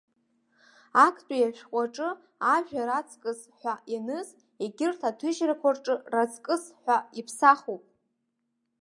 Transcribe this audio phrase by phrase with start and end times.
[1.05, 2.09] Актәи ашәҟәы аҿы
[2.55, 4.27] ажәа раҵкыс ҳәа ианыз,
[4.63, 7.83] егьырҭ аҭыжьрақәа рҿы раҵкыс ҳәа иԥсахуп.